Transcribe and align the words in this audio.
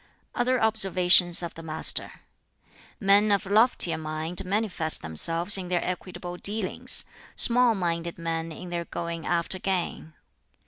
Other 0.33 0.59
observations 0.59 1.43
of 1.43 1.53
the 1.53 1.61
Master: 1.61 2.21
"Men 2.99 3.31
of 3.31 3.45
loftier 3.45 3.99
mind 3.99 4.43
manifest 4.43 5.03
themselves 5.03 5.59
in 5.59 5.69
their 5.69 5.83
equitable 5.85 6.37
dealings; 6.37 7.05
small 7.35 7.75
minded 7.75 8.17
men 8.17 8.51
in 8.51 8.71
their 8.71 8.85
going 8.85 9.27
after 9.27 9.59
gain. 9.59 10.13